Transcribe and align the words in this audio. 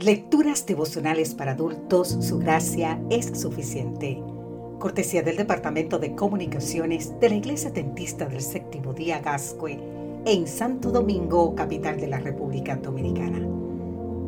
Lecturas 0.00 0.64
devocionales 0.64 1.34
para 1.34 1.52
adultos, 1.52 2.18
su 2.20 2.38
gracia 2.38 3.02
es 3.10 3.36
suficiente. 3.36 4.22
Cortesía 4.78 5.22
del 5.22 5.36
Departamento 5.36 5.98
de 5.98 6.14
Comunicaciones 6.14 7.18
de 7.18 7.30
la 7.30 7.34
Iglesia 7.34 7.72
Dentista 7.72 8.26
del 8.26 8.40
Séptimo 8.40 8.92
Día 8.92 9.18
Gascue 9.18 9.76
en 10.24 10.46
Santo 10.46 10.92
Domingo, 10.92 11.56
capital 11.56 12.00
de 12.00 12.06
la 12.06 12.20
República 12.20 12.76
Dominicana. 12.76 13.38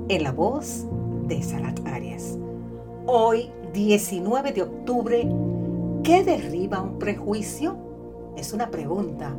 En 0.09 0.25
la 0.25 0.33
voz 0.33 0.87
de 1.29 1.41
Sarat 1.41 1.87
Arias. 1.87 2.37
Hoy, 3.07 3.53
19 3.73 4.53
de 4.53 4.63
octubre, 4.63 5.29
¿qué 6.03 6.25
derriba 6.25 6.83
un 6.83 6.99
prejuicio? 6.99 7.77
Es 8.37 8.53
una 8.53 8.73
pregunta. 8.73 9.37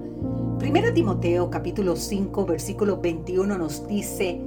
Primera 0.59 0.93
Timoteo 0.93 1.49
capítulo 1.49 1.97
5 1.97 2.45
versículo 2.45 3.01
21 3.01 3.57
nos 3.57 3.85
dice, 3.85 4.39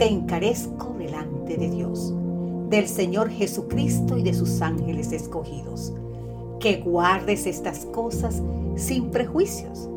te 0.00 0.08
encarezco 0.08 0.94
delante 0.96 1.58
de 1.58 1.68
Dios, 1.68 2.14
del 2.70 2.88
Señor 2.88 3.28
Jesucristo 3.28 4.16
y 4.16 4.22
de 4.22 4.32
sus 4.32 4.62
ángeles 4.62 5.12
escogidos, 5.12 5.92
que 6.58 6.78
guardes 6.78 7.46
estas 7.46 7.84
cosas 7.84 8.42
sin 8.76 9.10
prejuicios. 9.10 9.90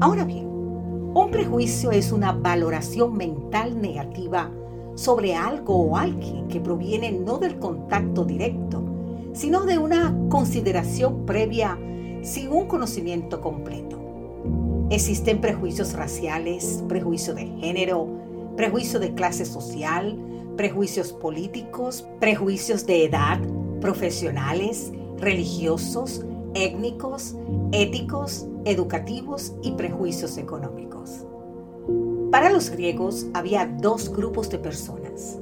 Ahora 0.00 0.22
bien, 0.22 0.46
un 0.46 1.30
prejuicio 1.32 1.90
es 1.90 2.12
una 2.12 2.30
valoración 2.30 3.16
mental 3.16 3.82
negativa 3.82 4.52
sobre 4.94 5.34
algo 5.34 5.74
o 5.74 5.96
alguien 5.96 6.46
que 6.46 6.60
proviene 6.60 7.10
no 7.10 7.38
del 7.38 7.58
contacto 7.58 8.24
directo, 8.24 8.84
sino 9.32 9.64
de 9.64 9.78
una 9.78 10.16
consideración 10.28 11.26
previa 11.26 11.76
sin 12.22 12.52
un 12.52 12.68
conocimiento 12.68 13.40
completo. 13.40 13.98
Existen 14.90 15.40
prejuicios 15.40 15.94
raciales, 15.94 16.84
prejuicio 16.86 17.34
de 17.34 17.46
género, 17.46 18.25
prejuicio 18.56 18.98
de 18.98 19.14
clase 19.14 19.44
social, 19.44 20.18
prejuicios 20.56 21.12
políticos, 21.12 22.06
prejuicios 22.18 22.86
de 22.86 23.04
edad, 23.04 23.38
profesionales, 23.80 24.92
religiosos, 25.18 26.24
étnicos, 26.54 27.36
éticos, 27.72 28.46
educativos 28.64 29.52
y 29.62 29.72
prejuicios 29.72 30.38
económicos. 30.38 31.26
Para 32.32 32.50
los 32.50 32.70
griegos 32.70 33.26
había 33.34 33.66
dos 33.66 34.10
grupos 34.10 34.48
de 34.50 34.58
personas, 34.58 35.38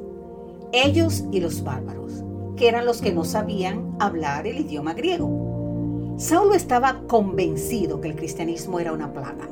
ellos 0.72 1.25
y 1.31 1.41
los 1.41 1.62
bárbaros, 1.62 2.25
que 2.56 2.69
eran 2.69 2.84
los 2.84 3.00
que 3.00 3.12
no 3.12 3.25
sabían 3.25 3.97
hablar 4.00 4.47
el 4.47 4.60
idioma 4.60 4.92
griego. 4.92 6.14
Saulo 6.19 6.55
estaba 6.55 7.03
convencido 7.06 8.00
que 8.00 8.08
el 8.08 8.16
cristianismo 8.16 8.78
era 8.81 8.92
una 8.92 9.12
plaga 9.12 9.48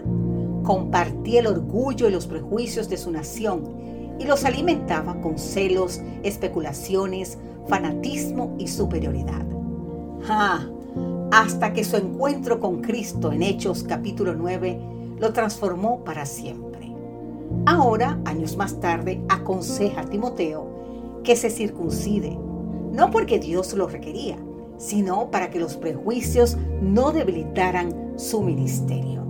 compartía 0.62 1.40
el 1.40 1.46
orgullo 1.46 2.08
y 2.08 2.12
los 2.12 2.26
prejuicios 2.26 2.88
de 2.88 2.96
su 2.96 3.10
nación 3.10 4.16
y 4.18 4.24
los 4.24 4.44
alimentaba 4.44 5.20
con 5.20 5.38
celos, 5.38 6.00
especulaciones, 6.22 7.38
fanatismo 7.66 8.54
y 8.58 8.68
superioridad. 8.68 9.44
Ah, 10.28 10.66
hasta 11.32 11.72
que 11.72 11.84
su 11.84 11.96
encuentro 11.96 12.60
con 12.60 12.82
Cristo 12.82 13.32
en 13.32 13.42
Hechos 13.42 13.82
capítulo 13.82 14.34
9 14.34 14.78
lo 15.18 15.32
transformó 15.32 16.04
para 16.04 16.26
siempre. 16.26 16.92
Ahora, 17.66 18.20
años 18.24 18.56
más 18.56 18.80
tarde, 18.80 19.22
aconseja 19.28 20.02
a 20.02 20.04
Timoteo 20.04 21.20
que 21.24 21.36
se 21.36 21.50
circuncide, 21.50 22.36
no 22.92 23.10
porque 23.10 23.38
Dios 23.38 23.72
lo 23.74 23.86
requería, 23.86 24.36
sino 24.78 25.30
para 25.30 25.50
que 25.50 25.60
los 25.60 25.76
prejuicios 25.76 26.56
no 26.80 27.12
debilitaran 27.12 28.14
su 28.16 28.42
ministerio. 28.42 29.21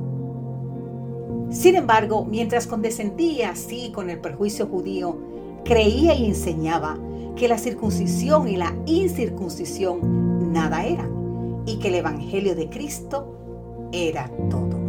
Sin 1.53 1.77
embargo, 1.77 2.25
mientras 2.25 2.67
condescendía 2.67 3.51
así 3.51 3.93
con 3.95 4.09
el 4.09 4.19
perjuicio 4.19 4.67
judío, 4.67 5.19
creía 5.65 6.15
y 6.15 6.25
enseñaba 6.25 6.99
que 7.37 7.47
la 7.47 7.59
circuncisión 7.59 8.49
y 8.49 8.57
la 8.57 8.75
incircuncisión 8.87 10.53
nada 10.53 10.85
eran 10.87 11.63
y 11.67 11.79
que 11.79 11.89
el 11.89 11.97
Evangelio 11.97 12.55
de 12.55 12.71
Cristo 12.71 13.91
era 13.93 14.31
todo. 14.49 14.81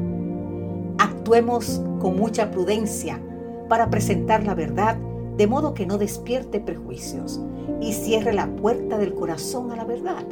Actuemos 1.00 1.82
con 2.00 2.16
mucha 2.16 2.50
prudencia 2.50 3.22
para 3.68 3.90
presentar 3.90 4.46
la 4.46 4.56
verdad 4.56 4.98
de 5.38 5.48
modo 5.48 5.74
que 5.74 5.86
no 5.86 5.98
despierte 5.98 6.62
prejuicios 6.62 7.42
y 7.82 7.92
cierre 7.92 8.34
la 8.34 8.48
puerta 8.48 8.98
del 8.98 9.14
corazón 9.14 9.72
a 9.72 9.76
la 9.76 9.84
verdad. 9.84 10.24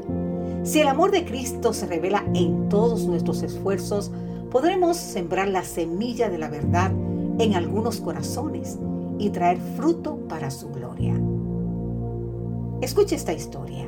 Si 0.64 0.80
el 0.80 0.88
amor 0.88 1.12
de 1.12 1.26
Cristo 1.26 1.74
se 1.74 1.88
revela 1.88 2.24
en 2.34 2.70
todos 2.70 3.06
nuestros 3.06 3.44
esfuerzos, 3.44 4.12
podremos 4.52 4.98
sembrar 4.98 5.48
la 5.48 5.64
semilla 5.64 6.30
de 6.30 6.38
la 6.38 6.50
verdad 6.50 6.92
en 7.40 7.56
algunos 7.56 8.02
corazones 8.02 8.78
y 9.18 9.30
traer 9.30 9.58
fruto 9.78 10.18
para 10.28 10.52
su 10.52 10.70
gloria. 10.70 11.16
Escuche 12.82 13.16
esta 13.16 13.32
historia. 13.32 13.88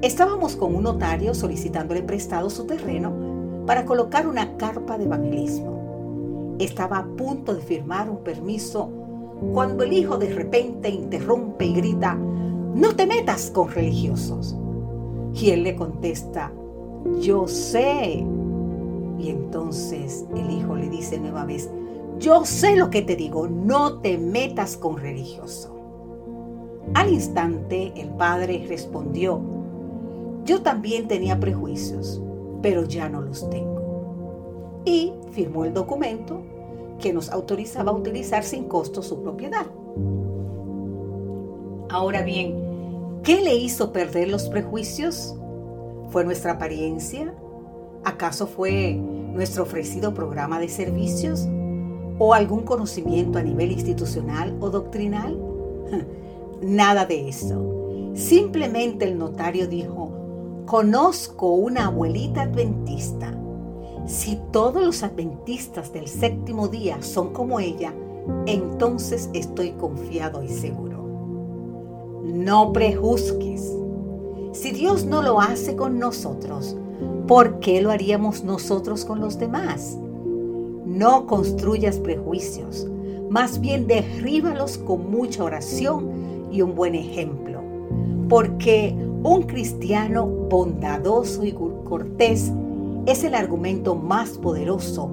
Estábamos 0.00 0.56
con 0.56 0.74
un 0.74 0.84
notario 0.84 1.34
solicitándole 1.34 2.02
prestado 2.02 2.48
su 2.48 2.64
terreno 2.64 3.12
para 3.66 3.84
colocar 3.84 4.26
una 4.26 4.56
carpa 4.56 4.96
de 4.96 5.04
evangelismo. 5.04 6.56
Estaba 6.58 6.98
a 6.98 7.06
punto 7.06 7.54
de 7.54 7.60
firmar 7.60 8.08
un 8.08 8.18
permiso 8.24 8.88
cuando 9.52 9.84
el 9.84 9.92
hijo 9.92 10.16
de 10.16 10.32
repente 10.32 10.88
interrumpe 10.88 11.66
y 11.66 11.74
grita, 11.74 12.14
no 12.14 12.96
te 12.96 13.06
metas 13.06 13.50
con 13.50 13.70
religiosos. 13.70 14.56
Y 15.34 15.50
él 15.50 15.64
le 15.64 15.74
contesta, 15.74 16.52
yo 17.20 17.48
sé, 17.48 18.24
y 19.18 19.30
entonces 19.30 20.24
el 20.36 20.50
hijo 20.50 20.74
le 20.74 20.88
dice 20.88 21.18
nueva 21.18 21.44
vez, 21.44 21.70
yo 22.18 22.44
sé 22.44 22.76
lo 22.76 22.90
que 22.90 23.02
te 23.02 23.16
digo, 23.16 23.48
no 23.48 24.00
te 24.00 24.18
metas 24.18 24.76
con 24.76 24.96
religioso. 24.96 25.74
Al 26.94 27.12
instante 27.12 27.92
el 27.96 28.10
padre 28.10 28.64
respondió, 28.68 29.40
yo 30.44 30.62
también 30.62 31.08
tenía 31.08 31.40
prejuicios, 31.40 32.20
pero 32.62 32.84
ya 32.84 33.08
no 33.08 33.22
los 33.22 33.48
tengo. 33.50 34.82
Y 34.84 35.12
firmó 35.32 35.64
el 35.64 35.72
documento 35.72 36.42
que 37.00 37.12
nos 37.12 37.30
autorizaba 37.30 37.90
a 37.90 37.94
utilizar 37.94 38.44
sin 38.44 38.64
costo 38.64 39.02
su 39.02 39.22
propiedad. 39.22 39.66
Ahora 41.88 42.22
bien, 42.22 43.20
¿qué 43.22 43.40
le 43.40 43.56
hizo 43.56 43.92
perder 43.92 44.28
los 44.28 44.48
prejuicios? 44.48 45.34
¿Fue 46.10 46.24
nuestra 46.24 46.52
apariencia? 46.52 47.34
¿Acaso 48.04 48.46
fue 48.46 48.94
nuestro 48.94 49.62
ofrecido 49.62 50.12
programa 50.12 50.60
de 50.60 50.68
servicios? 50.68 51.48
¿O 52.18 52.34
algún 52.34 52.62
conocimiento 52.62 53.38
a 53.38 53.42
nivel 53.42 53.72
institucional 53.72 54.56
o 54.60 54.70
doctrinal? 54.70 55.38
Nada 56.62 57.06
de 57.06 57.28
eso. 57.28 58.12
Simplemente 58.14 59.06
el 59.06 59.18
notario 59.18 59.66
dijo, 59.66 60.64
conozco 60.66 61.54
una 61.54 61.86
abuelita 61.86 62.42
adventista. 62.42 63.34
Si 64.06 64.38
todos 64.52 64.84
los 64.84 65.02
adventistas 65.02 65.92
del 65.92 66.06
séptimo 66.06 66.68
día 66.68 67.02
son 67.02 67.32
como 67.32 67.58
ella, 67.58 67.94
entonces 68.46 69.30
estoy 69.32 69.72
confiado 69.72 70.42
y 70.42 70.48
seguro. 70.48 71.02
No 72.22 72.72
prejuzgues. 72.72 73.72
Si 74.52 74.70
Dios 74.70 75.04
no 75.04 75.22
lo 75.22 75.40
hace 75.40 75.74
con 75.74 75.98
nosotros, 75.98 76.76
¿por 77.26 77.60
qué 77.60 77.80
lo 77.80 77.90
haríamos 77.90 78.44
nosotros 78.44 79.04
con 79.04 79.20
los 79.20 79.38
demás? 79.38 79.98
No 80.84 81.26
construyas 81.26 81.98
prejuicios, 81.98 82.88
más 83.30 83.60
bien 83.60 83.86
derríbalos 83.86 84.78
con 84.78 85.10
mucha 85.10 85.44
oración 85.44 86.48
y 86.50 86.62
un 86.62 86.74
buen 86.74 86.94
ejemplo, 86.94 87.60
porque 88.28 88.94
un 89.22 89.42
cristiano 89.42 90.26
bondadoso 90.26 91.44
y 91.44 91.52
cortés 91.52 92.52
es 93.06 93.24
el 93.24 93.34
argumento 93.34 93.94
más 93.94 94.30
poderoso 94.30 95.10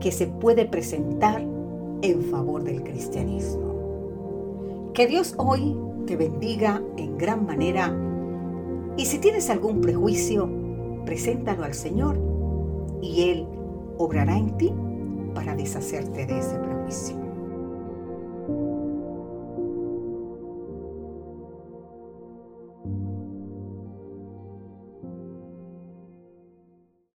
que 0.00 0.12
se 0.12 0.26
puede 0.26 0.64
presentar 0.64 1.42
en 2.02 2.22
favor 2.22 2.62
del 2.62 2.82
cristianismo. 2.82 4.92
Que 4.94 5.06
Dios 5.06 5.34
hoy 5.36 5.76
te 6.06 6.16
bendiga 6.16 6.82
en 6.96 7.18
gran 7.18 7.46
manera 7.46 7.94
y 8.96 9.06
si 9.06 9.18
tienes 9.18 9.50
algún 9.50 9.80
prejuicio, 9.80 10.48
preséntalo 11.08 11.64
al 11.64 11.72
Señor 11.72 12.20
y 13.00 13.30
Él 13.30 13.46
obrará 13.96 14.36
en 14.36 14.58
ti 14.58 14.70
para 15.34 15.56
deshacerte 15.56 16.26
de 16.26 16.38
ese 16.38 16.58
prejuicio. 16.58 17.27